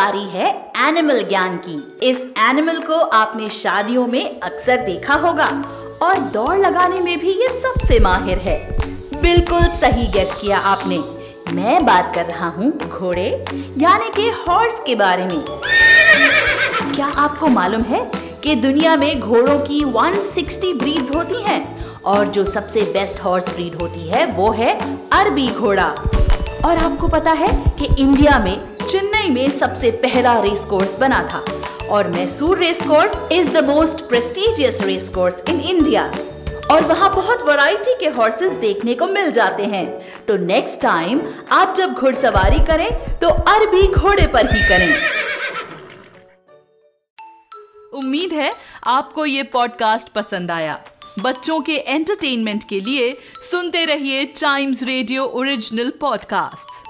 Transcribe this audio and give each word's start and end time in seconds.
बारी 0.00 0.24
है 0.28 0.48
एनिमल 0.78 1.22
ज्ञान 1.22 1.56
की। 1.56 1.76
इस 2.02 2.20
एनिमल 2.40 2.78
को 2.82 2.94
आपने 2.94 3.48
शादियों 3.48 4.06
में 4.06 4.40
अक्सर 4.40 4.76
देखा 4.76 5.14
होगा 5.14 5.48
और 6.02 6.18
दौड़ 6.34 6.56
लगाने 6.58 7.00
में 7.00 7.18
भी 7.18 7.32
ये 7.32 7.48
सबसे 7.60 7.98
माहिर 8.00 8.38
है। 8.38 8.56
बिल्कुल 9.22 9.62
सही 9.80 10.06
गेस 10.06 10.36
किया 10.40 10.58
आपने। 10.58 10.98
मैं 11.52 11.84
बात 11.86 12.14
कर 12.14 12.26
रहा 12.26 12.48
हूँ 12.48 12.70
घोड़े, 12.78 13.28
यानी 13.78 14.10
के 14.10 14.28
हॉर्स 14.40 14.80
के 14.86 14.94
बारे 14.94 15.26
में। 15.26 15.44
क्या 16.94 17.06
आपको 17.06 17.48
मालूम 17.48 17.82
है 17.82 18.04
कि 18.44 18.54
दुनिया 18.54 18.96
में 18.96 19.20
घोड़ों 19.20 19.58
की 19.58 19.84
160 19.84 20.72
ब्रीड्स 20.78 21.14
होती 21.14 21.42
हैं 21.42 21.60
और 22.04 22.26
जो 22.28 22.44
सबसे 22.44 22.82
बेस्ट 22.92 23.22
हॉर्स 23.24 23.48
ब्रीड 23.48 23.74
होती 23.74 24.08
है 24.08 24.24
वो 24.32 24.50
है 24.52 24.78
अरबी 25.12 25.48
घोड़ा। 25.48 25.88
और 26.64 26.78
आपको 26.78 27.08
पता 27.08 27.32
है 27.32 27.52
कि 27.78 27.94
इंडिया 27.98 28.38
में 28.38 28.69
चेन्नई 28.80 29.28
में 29.28 29.50
सबसे 29.50 29.90
पहला 29.90 30.38
रेस 30.40 30.64
कोर्स 30.64 30.94
बना 30.98 31.22
था 31.22 31.44
और 31.86 32.08
Mysore 32.08 32.58
race 32.58 32.82
course 32.82 33.32
is 33.32 33.48
the 33.50 33.64
most 33.64 34.00
prestigious 34.08 34.80
race 34.80 35.08
course 35.08 35.42
in 35.48 35.60
India 35.60 36.04
और 36.70 36.84
वहाँ 36.84 37.14
बहुत 37.14 37.42
वैरायटी 37.42 37.94
के 38.00 38.08
हॉर्सेस 38.08 38.52
देखने 38.52 38.94
को 38.94 39.06
मिल 39.06 39.30
जाते 39.32 39.64
हैं। 39.64 39.86
तो 40.26 40.36
नेक्स्ट 40.36 40.80
टाइम 40.80 41.20
आप 41.50 41.74
जब 41.76 41.92
घुड़सवारी 41.92 42.64
करें 42.66 43.18
तो 43.18 43.28
अरबी 43.28 43.86
घोड़े 43.92 44.26
पर 44.26 44.54
ही 44.54 44.68
करें। 44.68 44.94
उम्मीद 47.98 48.32
है 48.32 48.52
आपको 48.86 49.26
ये 49.26 49.42
पॉडकास्ट 49.42 50.08
पसंद 50.08 50.50
आया। 50.50 50.80
बच्चों 51.18 51.60
के 51.60 51.76
एंटरटेनमेंट 51.76 52.64
के 52.68 52.80
लिए 52.80 53.16
सुनते 53.50 53.84
रहिए 53.84 54.24
टाइम्स 54.40 54.82
रेडियो 54.82 55.24
ओरिजिनल 55.24 55.92
पॉडकास्ट्स 56.00 56.82